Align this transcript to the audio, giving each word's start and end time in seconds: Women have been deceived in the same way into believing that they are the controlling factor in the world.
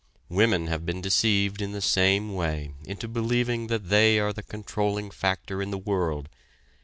Women 0.29 0.65
have 0.65 0.83
been 0.83 0.99
deceived 0.99 1.61
in 1.61 1.73
the 1.73 1.79
same 1.81 2.33
way 2.33 2.73
into 2.85 3.07
believing 3.07 3.67
that 3.67 3.89
they 3.89 4.17
are 4.17 4.33
the 4.33 4.41
controlling 4.41 5.11
factor 5.11 5.61
in 5.61 5.69
the 5.69 5.77
world. 5.77 6.27